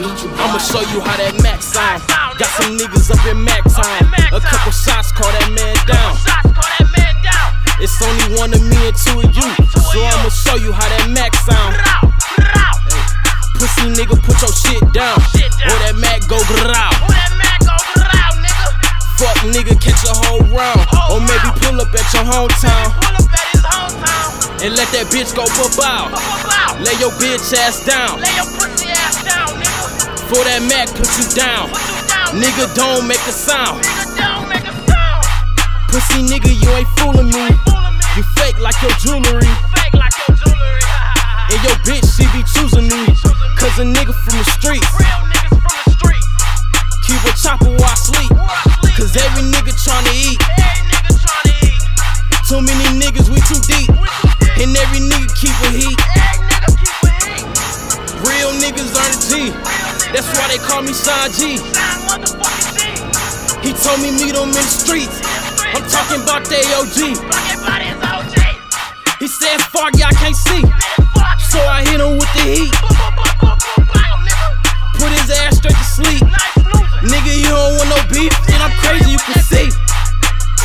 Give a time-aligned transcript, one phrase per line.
[0.00, 2.00] I'ma show you how that Mac sound.
[2.40, 4.08] Got some niggas up in Mac Town.
[4.32, 6.16] A couple shots, call that man down.
[7.84, 9.48] It's only one of me and two of you.
[9.76, 11.76] So I'ma show you how that Mac sound.
[13.60, 15.20] Pussy nigga, put your shit down.
[15.68, 16.96] Or that Mac go growl.
[19.20, 20.80] Fuck nigga, catch a whole round.
[21.12, 22.88] Or maybe pull up at your hometown.
[24.64, 26.08] And let that bitch go for bow.
[26.80, 28.16] Lay your bitch ass down.
[30.30, 31.66] For that Mac, put you down.
[32.38, 33.82] Nigga, don't make a sound.
[35.90, 37.50] Pussy nigga, you ain't fooling me.
[38.14, 39.50] You fake like your jewelry.
[41.50, 43.10] And your bitch, she be choosing me.
[43.58, 44.86] Cause a nigga from the streets.
[47.02, 48.30] Keep a chopper while I sleep.
[48.94, 50.38] Cause every nigga tryna eat.
[52.46, 53.90] Too many niggas, we too deep.
[54.62, 56.19] And every nigga keep a heat.
[60.12, 61.62] That's why they call me Sean G.
[63.62, 65.22] He told me meet him in the streets.
[65.70, 67.14] I'm talking about the OG.
[69.20, 70.62] He said, fuck y'all can't see.
[71.50, 72.74] So I hit him with the heat.
[74.98, 76.26] Put his ass straight to sleep.
[77.06, 78.34] Nigga, you don't want no beef.
[78.50, 79.70] And I'm crazy, you can see.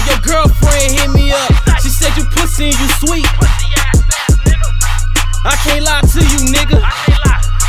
[0.10, 1.52] Your girlfriend hit me up.
[1.82, 3.28] She said you pussy and you sweet.
[5.46, 7.25] I can't lie to you, nigga.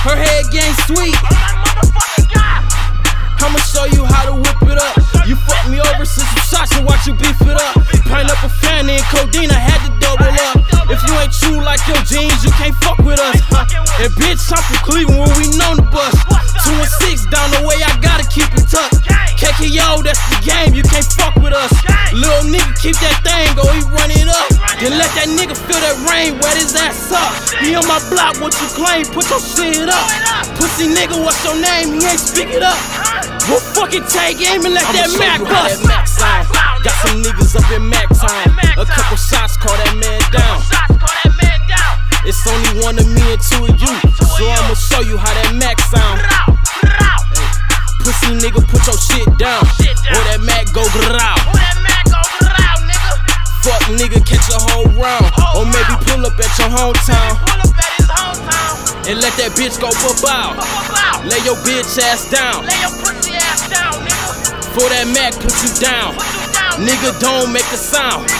[0.06, 1.18] Her head gang sweet.
[3.42, 4.94] I'ma show you how to whip it up.
[5.26, 7.74] You fucked me over since you shot, and watch you beef it up.
[8.06, 10.62] Pint up a fan and codeine, I had to double up.
[10.90, 13.42] If you ain't true like your jeans, you can't fuck with us.
[13.98, 16.45] And bitch, I'm from Cleveland where we known to bust.
[16.76, 19.00] 216 down the way, I gotta keep it tucked.
[19.40, 21.72] KKO, that's the game, you can't fuck with us.
[22.12, 24.48] Little nigga, keep that thing, go he running up.
[24.76, 27.32] Then let that nigga feel that rain, wet his ass up.
[27.64, 30.04] He on my block, what you claim, put your shit up.
[30.60, 31.96] Pussy nigga, what's your name?
[31.96, 32.76] He ain't speak it up.
[33.48, 35.80] We'll fucking take aim and let I'ma that Mac bust.
[36.84, 38.52] Got some niggas up in Mac Town.
[38.76, 40.60] A couple shots, call that man down.
[42.28, 43.92] It's only one of me and two of you.
[44.20, 46.55] So I'ma show you how that Mac sound.
[48.06, 49.66] Pussy nigga, put your shit down.
[50.14, 51.42] Or that Mac go growl.
[53.66, 55.26] Fuck nigga, catch a whole round.
[55.58, 57.34] Or maybe pull up at your hometown.
[59.10, 60.54] And let that bitch go for bow.
[61.26, 62.62] Lay your bitch ass down.
[64.70, 66.14] For that Mac, put you down.
[66.78, 68.30] Nigga, don't make a sound.